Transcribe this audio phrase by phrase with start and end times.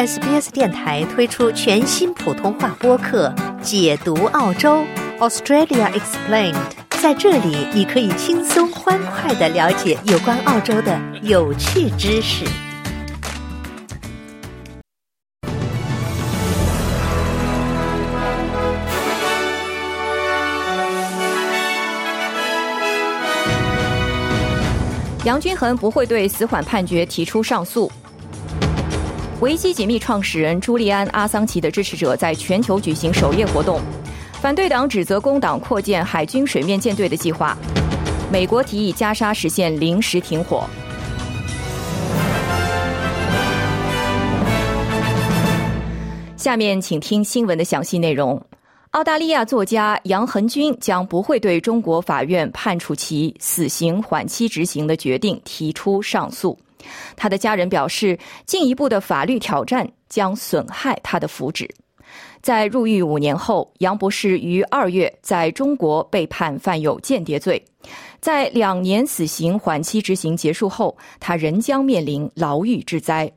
[0.00, 3.28] SBS 电台推出全新普通话播客
[3.60, 4.82] 《解读澳洲
[5.18, 6.54] Australia Explained》。
[7.02, 12.46] 在这里，你可以轻松欢快的了解有关澳洲的有趣知识。
[25.26, 27.92] 杨均衡不会对死缓判决提出上诉。
[29.40, 33.80] 维基解密创始人朱利安·阿桑奇的支持者在全球举行守夜活动，
[34.34, 37.56] 反对党指责工党扩建海军水面舰队的计划。
[38.30, 40.68] 美国提议加沙实现临时停火。
[46.36, 48.38] 下面请听新闻的详细内容。
[48.90, 56.58] 澳大利亚作家杨恒军将不会对中国法院判处其死刑缓期执行的决定提出上诉。
[57.16, 61.68] 他的家人表示，进一步的法律挑战将损害他的福祉。
[62.42, 67.62] 在入狱五年后，杨博士于二月在中国被判犯有间谍罪。
[68.20, 73.30] 在两年死刑缓期执行结束后，他仍将面临牢狱之灾。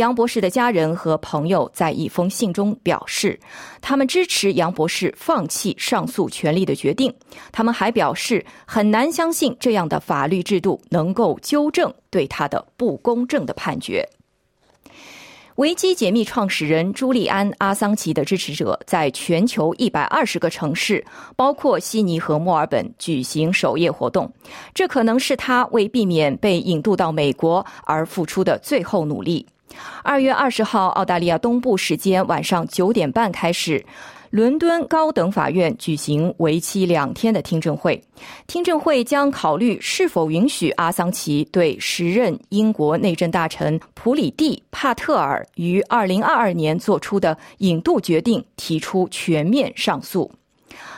[0.00, 3.38] 杨博士的家人和朋友在一封信中表示，
[3.82, 7.14] 他们支持杨博士放弃上诉权利的决定。
[7.52, 14.02] 他们还表示，很难相信这样的法律制度能够纠正对他的不公正的判决。
[15.56, 21.04] 维基解密创始人朱利安·阿桑奇的支持者在全球一百二十个城市，
[21.36, 24.32] 包括悉尼和墨尔本举行守夜活动。
[24.72, 29.46] 这可能是他为避免被引渡到美国而付出的最后努力。
[30.02, 33.84] 二月二十号，澳大利亚东部时间晚上九点半开始，
[34.30, 38.02] 伦敦高等法院举行为期两天的听证会。
[38.46, 50.30] 听证会将考虑是否允许阿桑奇对时任英国内政大臣普里蒂·帕特尔于二零二二年做出的引渡决定提出全面上诉。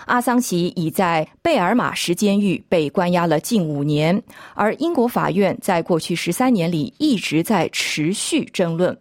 [0.07, 4.21] 阿桑奇已在贝尔马什监狱被关押了近五年，
[4.55, 8.97] 而英国法院在过去十三年里一直在持续争论：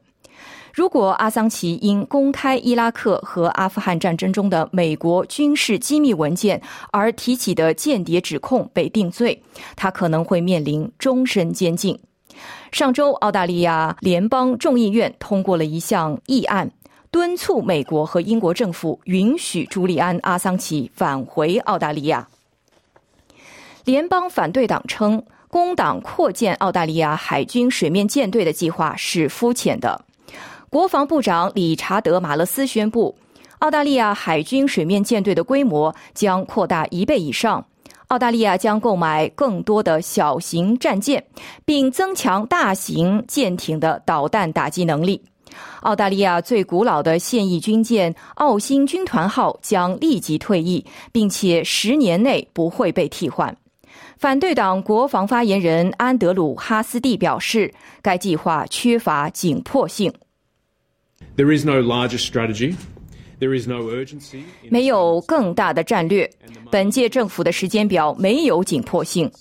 [0.73, 6.61] 如果阿桑奇因公开伊拉克和阿富汗战争中的美国军事机密文件
[6.91, 9.41] 而提起的间谍指控被定罪，
[9.75, 11.97] 他可能会面临终身监禁。
[12.71, 16.71] 上周，澳大利亚联邦众议院通过了一项议案。
[17.11, 22.25] 敦促美国和英国政府允许朱利安·阿桑奇返回澳大利亚。
[23.83, 30.01] 联邦反对党称，工党扩建澳大利亚海军水面舰队的计划是肤浅的。
[30.69, 33.13] 国防部长理查德·马勒斯宣布，
[33.59, 37.66] 澳大利亚海军水面舰队的规模将扩大一倍以上。
[38.07, 41.22] 澳大利亚将购买更多的小型战舰，
[41.66, 45.22] 并增强大型舰艇的导弹打击能力。
[45.81, 53.56] 澳大利亚最古老的现役军舰“澳新军团号”将立即退役，并且十年内不会被替换。
[54.17, 60.13] 反对党国防发言人安德鲁·哈斯蒂表示，该计划缺乏紧迫性。
[61.35, 62.75] There is no larger strategy.
[63.40, 64.44] There is no urgency.
[64.69, 66.29] 没有更大的战略。
[66.69, 69.31] 本届政府的时间表没有紧迫性，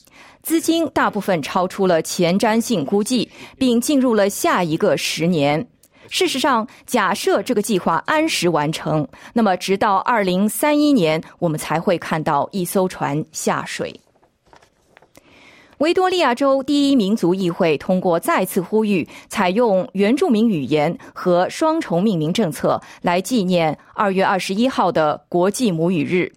[0.43, 5.69] 资金大部分超出了前瞻性估计，并进入了下一个十年。
[6.11, 13.99] 事实上，假设这个计划按时完成，那么直到二零三一年，我们才会看到一艘船下水。
[15.79, 26.31] 维多利亚州第一民族议会通过再次呼吁采用原住民语言和双重命名政策来纪念二月二十一号的国际母语日。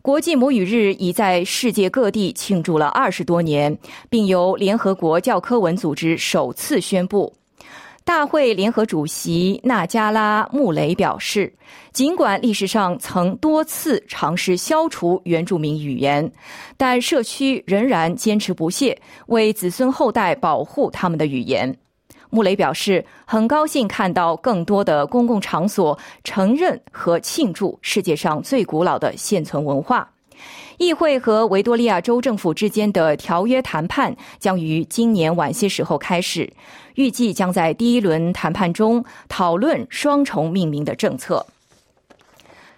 [0.00, 3.76] 国际母语日已在世界各地庆祝了二十多年，
[4.08, 7.34] 并由联合国教科文组织首次宣布。
[8.04, 11.52] 大会联合主席纳加拉穆雷表示，
[11.92, 16.30] 尽管历史上曾多次尝试消除原住民语言，
[16.76, 21.76] 但社区仍然坚持不懈，为子孙后代保护他们的语言。
[22.28, 30.10] 穆雷表示，很高兴看到更多的公共场所承认和庆祝世界上最古老的现存文化。
[30.78, 36.52] 议会和维多利亚州政府之间的条约谈判将于今年晚些时候开始，
[36.96, 41.46] 预计将在第一轮谈判中讨论双重命名的政策。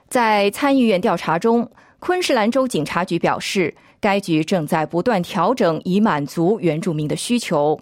[0.08, 7.80] 在参议院调查中，昆士兰州警察局表示，该局正在不断调整以满足原住民的需求。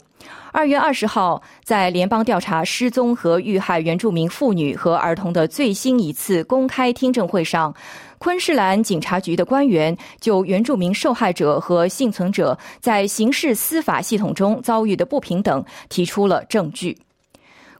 [0.52, 7.74] 二月二十号，在联邦调查失踪和遇害原住民妇女和儿童的最新一次公开听证会上。
[8.18, 16.96] 昆士兰警察局的官员就原住民受害者和幸存者在刑事司法系统中遭遇的不平等提出了证据。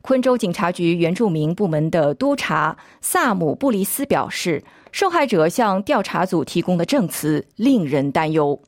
[0.01, 4.61] 昆州警察局原住民部门的督察萨姆布里斯表示，
[4.91, 8.61] 受害者向调查组提供的证词令人担忧。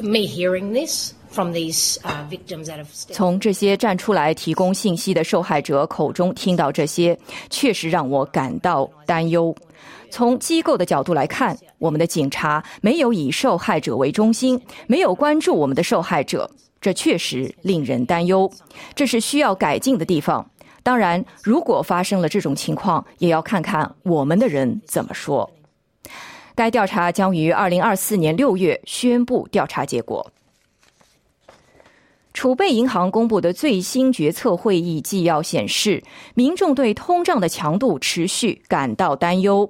[0.00, 1.14] Me hearing this
[3.12, 7.18] 从这些站出来提供信息的受害者口中听到这些，
[7.50, 9.54] 确实让我感到担忧。
[10.10, 16.50] 从机构的角度来看，我们的警察没有以受害者为中心，没有关注我们的受害者，
[16.80, 18.50] 这确实令人担忧。
[18.94, 20.48] 这是需要改进的地方。
[20.82, 25.50] 当然，如果发生了这种情况，也要看看我们的人怎么说。
[26.54, 30.24] 该调查将于二零二四年六月宣布调查结果。
[32.36, 36.02] 储备银行公布的最新决策会议纪要显示，
[36.34, 39.66] 民众对通胀的强度持续感到担忧。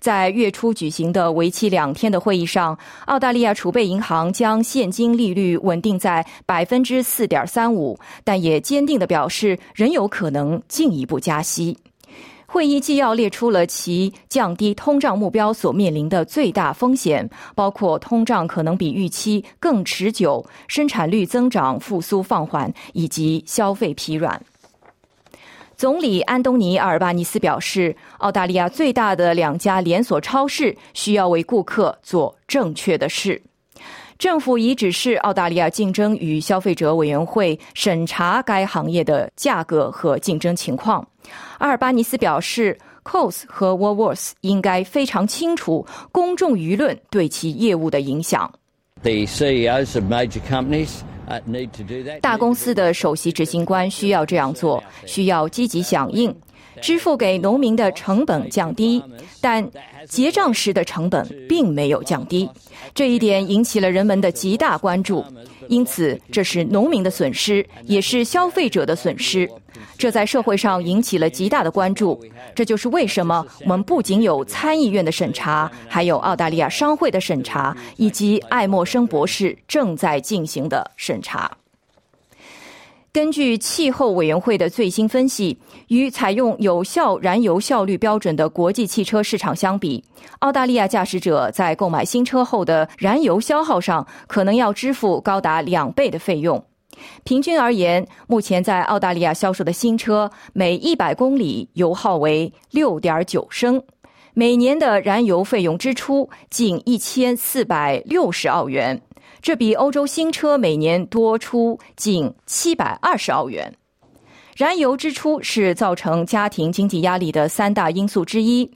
[0.00, 11.76] 在月初举行的为期两天的会议上，澳大利亚储备银行将现金利率稳定在百分之四点三五，但也坚定地表示，仍有可能进一步加息。
[12.46, 24.40] 会议纪要列出了其降低通胀目标所面临的最大风险，包括通胀可能比预期更持久、生产率增长复苏放缓以及消费疲软。
[25.76, 33.42] 总理安东尼·阿尔巴尼斯表示，澳大利亚最大的两家连锁超市需要为顾客做正确的事。
[34.18, 41.06] 政府已指示澳大利亚竞争与消费者委员会审查该行业的价格和竞争情况。
[41.58, 48.50] 阿尔巴尼斯表示，Coles 和 Woolworths 应该非常清楚公众舆论对其业务的影响。
[49.02, 52.20] The CEOs of major companies uh, need to do that.
[52.20, 56.34] 大公司的首席执行官需要这样做，需要积极响应，
[56.80, 59.02] 支付给农民的成本降低，
[59.40, 59.66] 但
[60.08, 62.48] 结账时的成本并没有降低，
[62.94, 65.24] 这一点引起了人们的极大关注。
[65.68, 69.50] 因此，这是农民的损失，也是消费者的损失。
[69.98, 72.22] 这在社会上引起了极大的关注。
[72.54, 81.50] 这就是为什么我们不仅有参议院的审查，还有澳大利亚商会的审查，以及艾默生博士正在进行的审查。
[83.16, 85.58] 根据气候委员会的最新分析，
[85.88, 90.04] 与采用有效燃油效率标准的国际汽车市场相比，
[90.40, 96.62] 澳大利亚驾驶者在购买新车后的燃油消耗上可能要支付高达两倍的费用。
[97.24, 103.82] 平均而言，目前在澳大利亚销售的新车每一百公里油耗为六点九升，
[104.34, 109.00] 每年的燃油费用支出近一千四百六十澳元。
[109.42, 113.72] 这比欧洲新车每年多出近七百二十澳元。
[114.56, 118.70] 燃油支出是造成家庭经济压力的三大因素之一。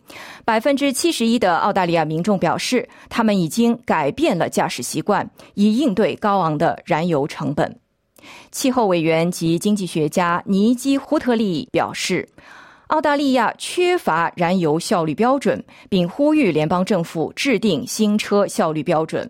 [0.44, 7.74] 百分之七十一的澳大利亚民众表示，他们已经改变了驾驶习惯，以应对高昂的燃油成本。
[8.52, 12.28] 气候委员及经济学家尼基·胡特利表示，
[12.88, 19.26] 澳大利亚缺乏燃油效率标准，并呼吁联邦政府制定新车效率标准。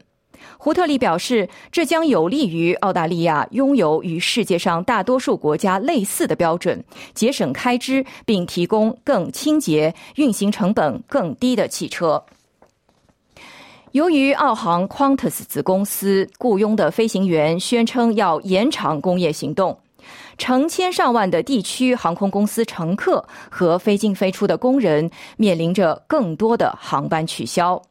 [0.59, 6.83] 胡特利表示，这将有利于澳大利亚拥有与世界上大多数国家类似的标准，
[7.15, 12.23] 节省开支，并提供更清洁、运行成本更低的汽车。
[13.93, 19.77] 由于澳航 Qantas 子公司雇佣的飞行员宣称要延长工业行动，
[20.39, 27.83] 成千上万的地区航空公司乘客和飞进飞出的工人面临着更多的航班取消。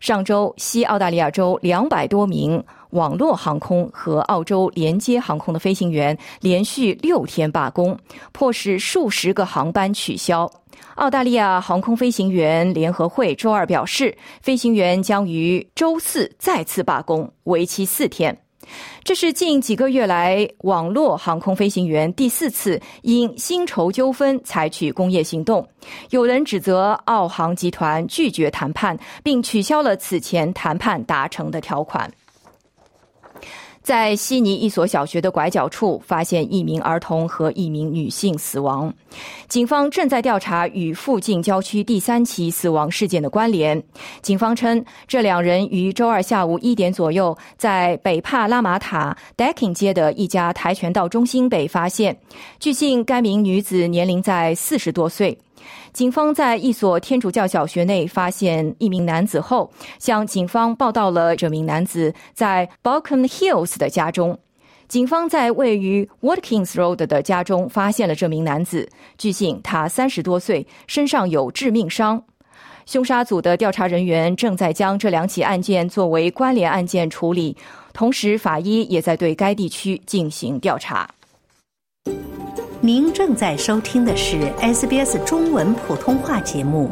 [0.00, 7.98] 上周，西澳大利亚州两百多名网络航空和澳洲连接航空的飞行员连续六天罢工，
[8.32, 10.50] 迫使数十个航班取消。
[10.96, 18.36] 澳大利亚航空飞行员联合会周二表示，飞行员将于周四再次罢工，为期四天。
[19.04, 25.66] 这是近几个月来网络航空飞行员第四次因薪酬纠纷采取工业行动。
[26.10, 32.10] 有人指责澳航集团拒绝谈判，并取消了此前谈判达成的条款。
[33.82, 38.92] 在悉尼一所小学的拐角处，发现一名儿童和一名女性死亡。
[39.48, 43.82] 警方正在调查与附近郊区第三起死亡事件的关联。
[44.22, 52.16] 警方称，这两人于周二下午一点左右，在北帕拉马塔 Decking 街的一家跆拳道中心被发现。
[52.60, 55.36] 据信，该名女子年龄在四十多岁。
[55.92, 64.38] 警方在一所天主教小学内发现一名男子后，向警方报道了这名男子在 Balcom Hills 的家中。
[64.88, 68.88] 警方在位于 Watkins Road 的家中发现了这名男子。
[69.16, 72.22] 据信，他三十多岁，身上有致命伤。
[72.84, 77.56] 凶杀组的调查人员正在将这两起案件作为关联案件处理，
[77.94, 81.08] 同时法医也在对该地区进行调查。
[82.84, 86.90] 您正在收听的是 SBS 中文普通话节目。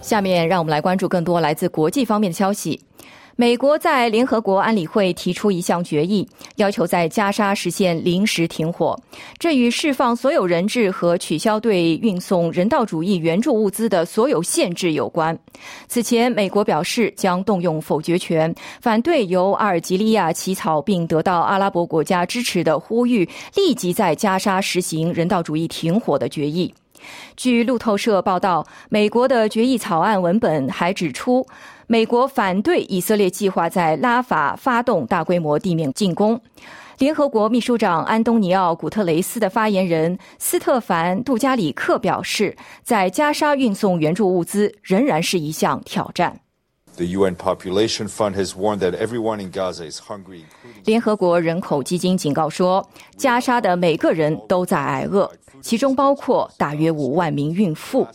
[0.00, 2.80] 下面让我们来关注更多来自国际方面的消息。
[3.36, 8.96] 美国在联合国安理会提出一项决议，要求在加沙实现临时停火。
[9.38, 15.36] 这与释放所有人质和取消对运送人道主义援助物资的所有限制有关。
[15.88, 26.72] 此前，美国表示将动用否决权，反对由阿尔及利亚起草并得到阿拉伯国家支持的呼吁立即在加沙实行人道主义停火的决议。
[27.36, 31.44] 据路透社报道，美国的决议草案文本还指出。
[31.86, 36.40] 美国反对以色列计划在拉法发动大规模地面进攻。
[36.98, 46.40] 联合国秘书长安东尼奥·古特雷斯的发言人斯特凡·杜加里克表示，在加沙运送援助物资仍然是一项挑战。
[50.84, 55.28] 联合国人口基金警告说，加沙的每个人都在挨饿，
[55.60, 58.06] 其中包括大约五万名孕妇。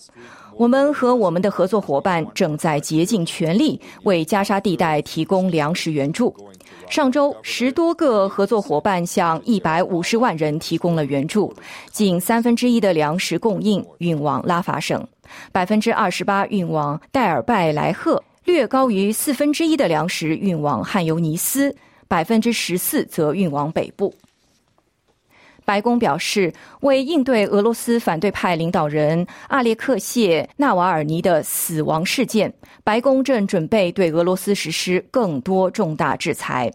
[0.60, 6.36] 我们和我们的合作伙伴正在竭尽全力为加沙地带提供粮食援助。
[6.90, 11.54] 上周，十多个合作伙伴向一百五十万人提供了援助，
[11.92, 15.02] 近三分之一的粮食供应运往拉法省，
[15.54, 21.74] 百分之二十八运往戴尔拜莱赫，略高于四分之一的粮食运往汉尤尼斯，
[22.10, 24.14] 百分之十四则运往北部。
[25.70, 32.52] 白宫表示，为应对俄罗斯反对派领导人阿列克谢·纳瓦尔尼的死亡事件，
[32.84, 36.74] 白宫正准备对俄罗斯实施更多重大制裁。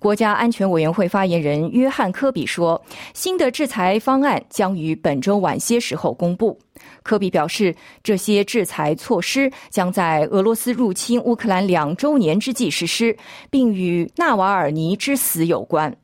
[0.00, 6.58] 国家安全委员会发言人约翰·科比说：“新的制裁方案将于本周晚些时候公布。”
[7.04, 7.72] 科比表示，
[8.02, 13.16] 这些制裁措施将在俄罗斯入侵乌克兰两周年之际实施，
[13.48, 15.96] 并与纳瓦尔尼之死有关。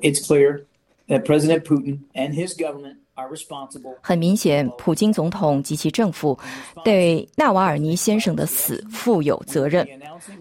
[0.00, 0.64] It's clear.
[1.18, 3.96] President Putin and his government are responsible.
[4.00, 6.38] 很明显，普京总统及其政府
[6.84, 9.86] 对纳瓦尔尼先生的死负有责任。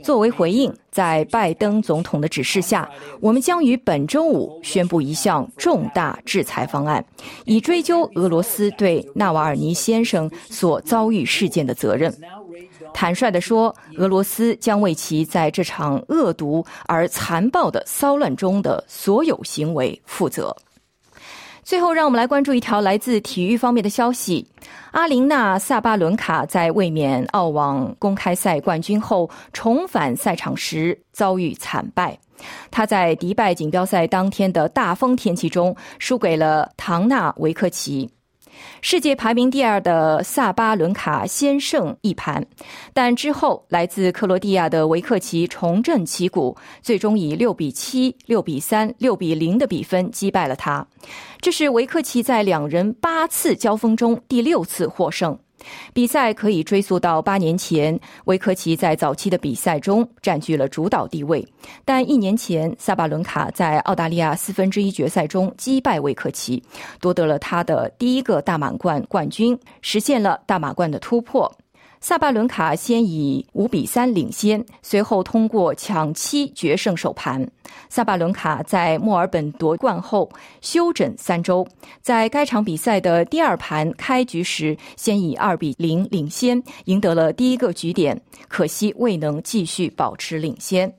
[0.04, 2.90] 作为回应，在拜登总统的指示下，
[3.22, 7.04] 我们将于本周五宣布一项重大制裁方案，
[7.46, 12.14] 以追究俄罗斯对纳瓦尔尼先生所遭遇事件的责任。
[12.94, 20.56] 坦率地说，俄罗斯将为其在这场恶毒而残暴的骚乱中的所有行为负责。
[21.64, 24.48] 最后，让我们来关注一条来自体育方面的消息：
[24.92, 32.18] 阿琳娜·萨巴伦卡在卫冕澳网公开赛冠军后重返赛场时遭遇惨败。
[32.72, 38.10] 她在迪拜锦标赛当天的大风天气中输给了唐纳维克奇。
[38.82, 42.46] 世界排名第二的萨巴伦卡先胜一盘，
[42.94, 50.86] 但之后来自克罗地亚的维克奇重振旗鼓，最终以六比七、六比三、六比零的比分击败了他。
[51.42, 55.38] 这是维克奇在两人八次交锋中第六次获胜。
[55.94, 61.46] 比赛可以追溯到八年前，维克奇在早期的比赛中占据了主导地位。
[61.84, 66.64] 但一年前，萨巴伦卡在澳大利亚四分之一决赛中击败维克奇，
[67.02, 71.52] 夺得了他的第一个大满贯冠军，实现了大满贯的突破。
[72.02, 77.46] 萨巴伦卡先以五比三领先，随后通过抢七决胜首盘。
[77.90, 80.30] 萨巴伦卡在墨尔本夺冠后
[80.62, 81.68] 休整三周，
[82.02, 90.92] 在该场比赛的第二盘开局时，先以二比零领先，赢得了第一个局点，可惜未能继续保持领先。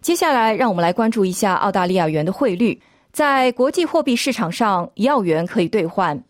[0.00, 2.80] 接下来，让我们来关注一下澳大利亚元的汇率，
[3.12, 6.24] 在国际货币市场上，一澳元可以兑换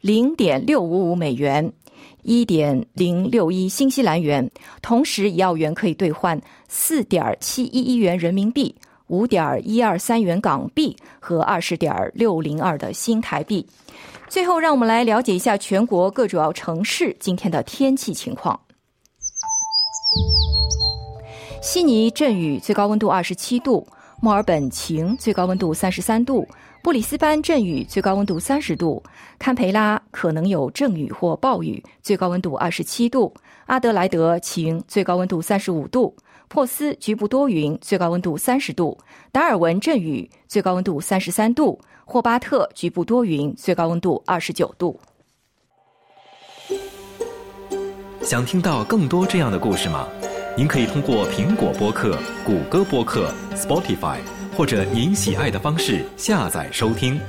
[0.00, 1.72] 零点六五五美元。
[2.24, 4.50] 一点零六一新西兰元，
[4.82, 8.74] 同时一澳元可以兑换四点七一一元人民币、
[9.08, 13.64] 五点一二三元港币和二十点六零二的新台币。
[14.26, 18.58] 最后，让我们来了解一下全国各主要城市今天的天气情况。
[21.62, 23.86] 悉尼阵雨，最高温度二十七度；
[24.20, 26.46] 墨尔本晴，最高温度三十三度。
[26.84, 29.02] 布里斯班阵雨，最高温度三十度；
[29.38, 33.32] 堪培拉可能有阵雨或暴雨，最高温度二十七度；
[33.64, 36.14] 阿德莱德晴，最高温度三十五度；
[36.46, 38.98] 珀斯局部多云，最高温度三十度；
[39.32, 45.00] 达尔文阵雨，最高温度三十三度；霍巴特局部多云，最高温度二十九度。
[48.20, 50.06] 想听到更多这样的故事吗？
[50.54, 54.18] 您可以通过苹果播客、谷歌播客、Spotify。
[54.56, 57.20] 或者您喜爱的方式下载收听。